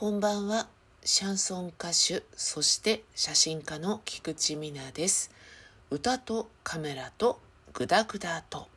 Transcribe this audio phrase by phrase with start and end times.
[0.00, 0.66] こんばんは。
[1.04, 5.30] シャンソン歌手そして写真家の菊池美奈です。
[5.90, 7.38] 歌とカメラと
[7.74, 8.68] グダグダと。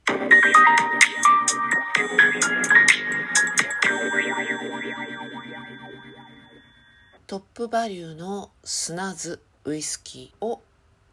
[7.25, 10.61] トップバリューの砂津ウイスキーを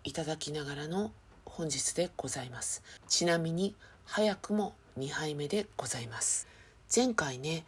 [0.03, 1.13] いただきながらの
[1.45, 2.83] 本日でございます。
[3.07, 6.49] ちなみに早くも2杯目でございます。
[6.93, 7.65] 前回ね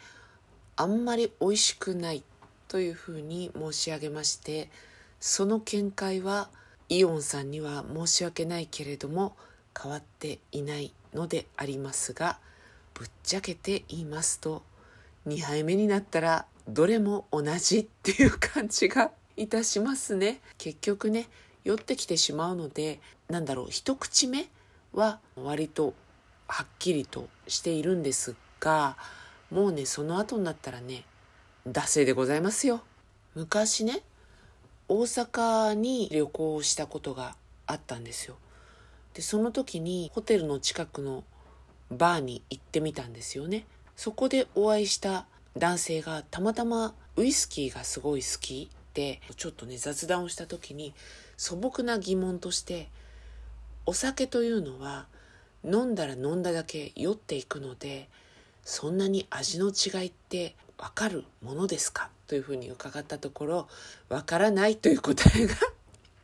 [0.74, 2.24] あんまり美味しくない
[2.72, 4.70] というふうに申し上げまして
[5.20, 6.48] その見解は
[6.88, 9.36] イオンさんには申し訳ないけれども
[9.78, 12.38] 変わっていないのでありますが
[12.94, 14.62] ぶっちゃけて言いますと
[15.26, 20.40] 2杯目になったらどれも同じっていう感じがいたしますね。
[20.56, 21.28] 結局ね
[21.64, 24.46] 酔ってきてしまうのでなんだろう一口目
[24.94, 25.92] は割と
[26.48, 28.96] はっきりとしているんですが
[29.50, 31.04] もうねその後になったらね
[31.66, 32.82] 惰性でございますよ。
[33.34, 34.00] 昔ね
[34.88, 38.36] 大阪に旅行したことがあったんですよ。
[39.14, 41.24] でその時にホテルの近くの
[41.90, 43.64] バーに行ってみたんですよね。
[43.96, 50.94] そこでお会いした男性がたまたまウイスキーがすごい好きでちょっとね雑談をした時に
[51.36, 52.88] 素朴な疑問として
[53.86, 55.06] お酒というのは
[55.64, 58.08] 飲んだら飲んだだけ酔っていくので
[58.64, 62.10] そんなに味の違いってわかるものですか？
[62.26, 63.68] というふうに伺ったところ
[64.08, 65.54] わからないという答えが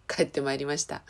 [0.08, 1.02] 返ってまいりました。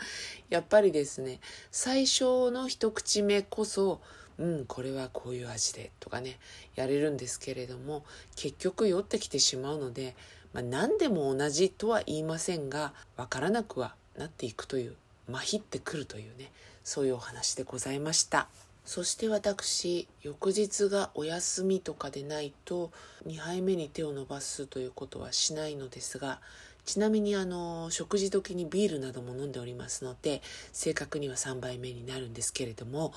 [0.50, 4.02] やっぱりですね最初の一口目こそ
[4.36, 6.38] うんこれはこういう味でとかね
[6.74, 8.04] やれるんですけれども
[8.36, 10.14] 結局酔ってきてしまうので、
[10.52, 14.94] まあ、何でも同じとは言いませんがわからなくはなっていくという
[15.26, 16.52] まひってくるというね
[16.84, 18.48] そういうお話でございました。
[18.88, 22.90] そして私翌日がお休みとかでないと
[23.26, 26.40] 2杯目に手を伸ばすということはしないのですが
[26.86, 30.40] ちなみにあの食事時にビールなども飲んでおりますので
[30.72, 33.12] 正確には3杯目になるんですけれども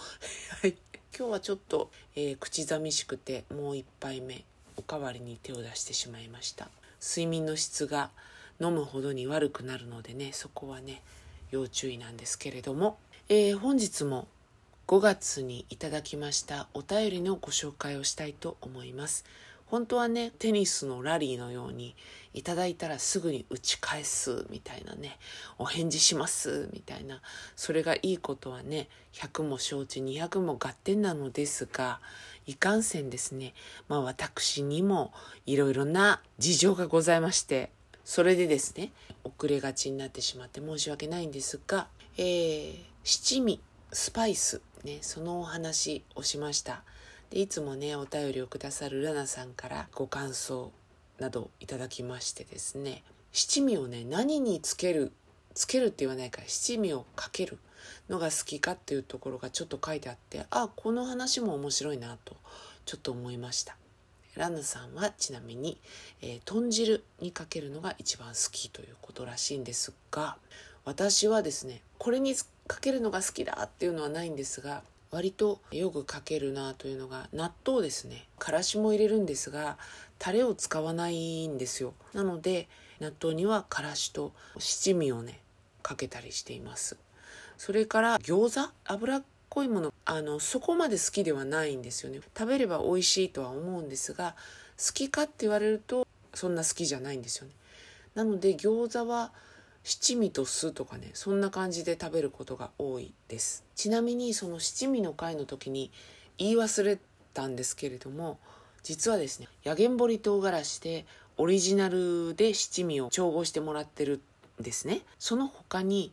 [1.17, 4.43] 今日はちょっと、えー、口寂しくてもう1杯目
[4.75, 6.69] おかわりに手を出してしまいました。
[7.01, 8.11] 睡眠の質が
[8.59, 11.01] 飲むほどに悪くなるのでねそこはね
[11.49, 12.97] 要注意なんですけれども、
[13.29, 14.27] えー、本日も
[14.87, 19.23] 5月にいただきましたお便りのご紹介をしたいと思います。
[19.71, 21.95] 本当はね、テニスのラリーのように、
[22.33, 25.17] いただいたらすぐに打ち返すみたいなね、
[25.57, 27.21] お返事しますみたいな、
[27.55, 32.01] それがいいことはね、100も承知、200も合点なのですが、
[32.45, 33.53] いかんせんですね、
[33.87, 35.13] まあ私にも
[35.45, 37.71] いろいろな事情がございまして、
[38.03, 38.91] それでですね、
[39.23, 41.87] 遅れがちになってしまって申し訳ないんですが、
[42.17, 42.75] えー、
[43.05, 43.61] 七味、
[43.93, 46.83] スパイス、ね、そのお話をしました。
[47.29, 50.71] でいつもね、お便りをくださるラナさんからご感想
[51.19, 55.11] などいただきましてですね、七味をね、何につける、
[55.53, 57.57] つけるって言わないから七味をかける
[58.09, 62.35] のが好きかっていうところがちょっと書いてあって、あ、この話も面白いなと、
[62.85, 63.75] ちょっと思いました。
[64.35, 65.77] ラナさんはちなみに、
[66.21, 70.37] えー、豚汁にかけるのが一番好きということらしいんですが
[70.85, 72.33] 私はですねこれに
[72.71, 78.29] かけるのが好きだっていうのはないんですが割とよくかけるなというのが納豆ですね。
[78.39, 79.77] からしも入れるんですが
[80.19, 81.93] タレを使わないんですよ。
[82.13, 82.69] なので
[83.01, 85.41] 納豆にはからしと七味をね
[85.83, 86.95] かけたりしています。
[87.57, 88.71] それから餃子？
[88.85, 89.93] 脂っこいもの。
[90.05, 92.21] あのそこまで好きではないんですよね。
[92.37, 94.37] 食べれば美味しいとは思うんですが
[94.77, 97.51] 好きかって言われるとそんな好きじゃないんですよね。
[98.15, 99.33] なので餃子は
[99.83, 103.65] 七味と酢とかねそんな感じで食べることが多いです。
[103.75, 105.91] ちなみにその七味の回の時に
[106.37, 106.99] 言い忘れ
[107.33, 108.39] たんですけれども
[108.83, 111.05] 実はですねやげんぼり唐辛子で
[111.37, 114.21] オリジナルで七味を調合してもらってる
[114.59, 115.01] んですね。
[115.17, 116.11] その他に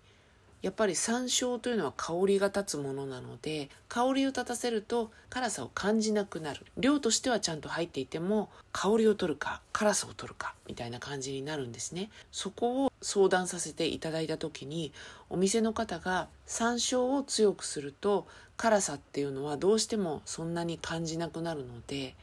[0.61, 6.67] やっぱり山椒というのは香りが立つものなので香りを立たせると辛さを感じなくなる。
[6.77, 12.11] 量としてはちゃんと入っていても香りを取るか辛さを取るかみたいな感じになるんですね。
[12.32, 14.93] そこを相談させていただいた時に
[15.31, 22.17] お店の方が山椒を強くすると辛さっていうのはどうしてもそんなに感じなくなるので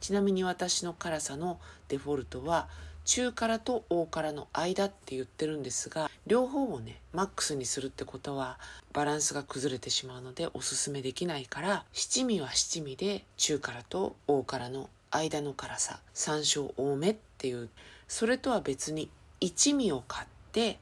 [0.00, 2.68] ちなみに私の辛さのデフォルトは
[3.04, 8.58] 中辛と大辛の間って言ってるんですが両方をねマックスにするってことは
[8.92, 17.68] バランスが崩れてしまうのでおすすめできないから七味は七味で中辛と大辛の間の辛さ山椒多めっていう。
[18.08, 19.08] それとは別に
[19.40, 20.78] 一味を買って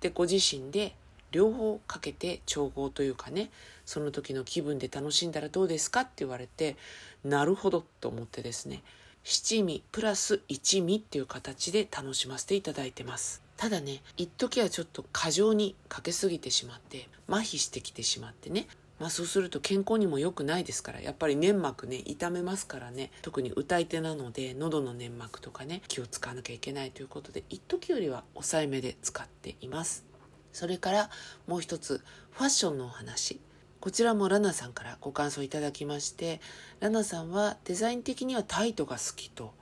[0.00, 0.94] でご自身で
[1.32, 3.50] 両方かけて調合というかね
[3.84, 6.76] その時の気分で楽しんだらどうですかって言われて
[7.24, 8.82] なるほどと思ってですね。
[9.24, 13.42] 七味プラス一味っていう形で楽しませていただいてます。
[13.56, 18.66] ただね一時はちょっと過剰にかけすぎてしまって麻痺してきてしまってね。
[18.98, 23.10] まあそうすると健康にも良くないですからやっぱり粘膜ね痛めますからね。
[23.22, 30.04] 特に歌い手なので喉の粘膜とかね気を使わなきゃいけないということで一時よりは抑えめで使っています。
[30.52, 31.10] それから
[31.46, 32.02] もう一つ
[32.32, 33.40] ファッションのお話。
[33.82, 36.40] こちらもラナさんからご感想いただきまして
[36.78, 39.52] ラナさんはデザイン的にはタイトが好きと。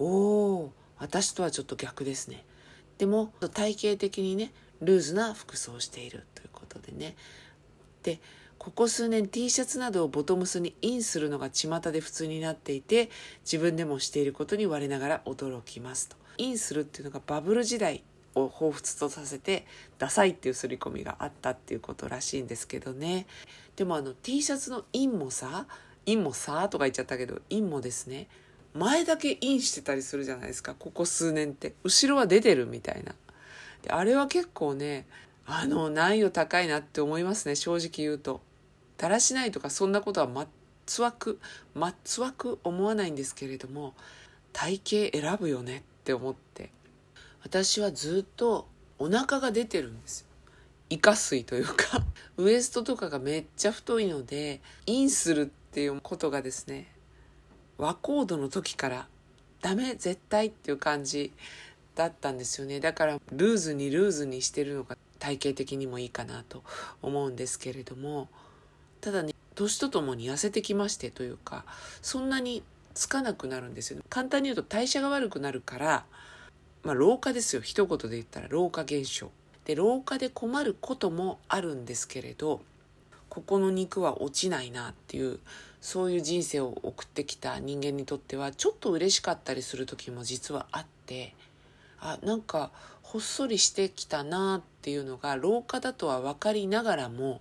[0.00, 2.44] おお私とはちょっと逆ですね。
[2.98, 7.14] でも体型的にねルーズな服装をしているということでね。
[8.02, 8.18] で
[8.58, 13.08] ここ数年 T シャツなどをボトムスにインするのが巷で普通になっていて
[13.44, 16.16] 自分でもしていることに我ながら驚きますと。
[16.38, 18.02] インするっていうのがバブル時代
[18.34, 19.66] を彷彿とさせて
[19.98, 23.26] ダサいっていう刷り込みがあったっていうことらしいんですけどね。
[23.76, 25.66] でもあの T シャツのインもさ
[26.06, 28.28] インもさとか言っちゃったけどインもですね。
[28.74, 30.74] 前だけインしてたりするじゃないですか。
[30.78, 31.74] ここ数年って。
[31.82, 33.14] 後ろは出てるみたいな。
[33.82, 35.06] であれは結構ね
[35.46, 37.56] あの難易度高いなって思いますね。
[37.56, 38.40] 正直言うと。
[38.96, 40.46] だらしないとかそんなことはまっ
[40.86, 41.40] つわく
[41.74, 43.94] まっつわく思わないんですけれども
[44.52, 46.70] 体型選ぶよねって思って。
[47.42, 50.26] 私はずっとお腹が出てるんですよ。
[50.90, 52.04] イカ水というか。
[52.36, 56.92] ウエストとかがめっちゃ太いのでインするっていうことがですね
[57.78, 59.08] 和コードの時から
[59.60, 61.32] ダメ絶対っていう感じ
[61.94, 62.80] だったんですよね。
[62.80, 66.62] だからルーズにルーズにしてるのが体型的にもいいかなと
[67.02, 68.28] 思うんですけれども
[69.00, 71.64] ただね年とともに痩せてきましてというか
[72.00, 72.62] そんなに
[72.94, 74.02] つかなくなるんですよ。
[74.08, 76.04] 簡単に言うと代謝が悪くなるから
[76.82, 77.62] まあ、老化ですよ。
[77.62, 79.30] 一言で言ったら老化現象。
[79.64, 82.60] で老化で困ることもあるんですけれど
[83.28, 85.38] ここの肉は落ちないなっていう
[85.80, 91.34] そういう人生を送ってきた人間にとってはちょっと嬉しかったりする時も実はあって
[92.00, 92.72] あなんか
[93.02, 97.40] ほっそりしてきたなっていうのが老化だとは分かりながらも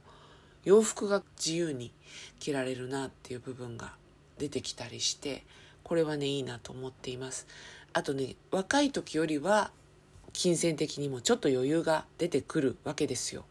[0.63, 1.91] 洋服が自由に
[2.39, 3.93] 着られるなっていう部分が
[4.37, 5.43] 出てきたりして
[5.83, 7.47] これはねいいなと思っています。
[7.93, 9.71] あとね若い時よりは
[10.33, 13.45] 金銭的にもちょっと余裕が出てくるわけですよ。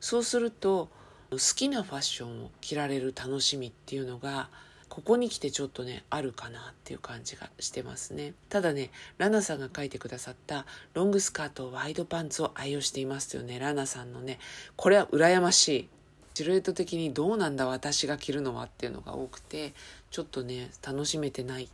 [0.00, 0.88] そうすると
[1.30, 4.48] 好きなファッションを着られる楽しみっていうのが
[4.88, 8.34] ここに来てちょっとねあるかなっていう感じがしてますね。
[8.48, 14.38] ただねラナさんが書いてくださったロングスカートワイドパンツを愛用していますよねラナさんのね
[14.76, 15.88] これは羨ましい。
[16.34, 19.72] シルエット的にどうなんだ私が着るのはっていうのが多くて
[20.10, 21.68] ちょっとね楽しめてない。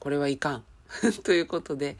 [0.00, 0.64] これはいかん。
[1.22, 1.96] ということで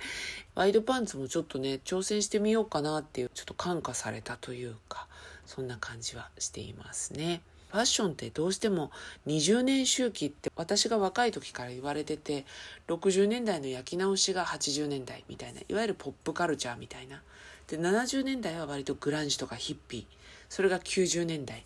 [0.55, 5.07] ワイドパンツもちょっとね挑戦してみようかなっていうちょっと感化されたというか
[5.47, 7.43] そんな感じはしていますね。
[7.71, 8.91] ファッションってどうしても
[9.27, 12.45] 20年周期って私が若い時から言われてて
[12.89, 17.23] 60年代の焼き直しが80年代みたいないわゆるポップカルチャーみたいな。
[17.69, 20.19] で70年代は割とグランジとかヒッピー。
[20.49, 21.65] それが90年代。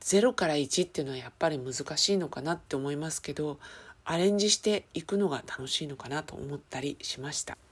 [0.00, 3.60] 0から1っていうのはやっぱり難しいのかなって思いますけど
[4.04, 7.56] アレンジしていくのが楽しいのかなと思ったりしました。